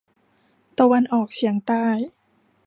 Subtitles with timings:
[0.79, 1.85] ตะวันออกเฉียงใต้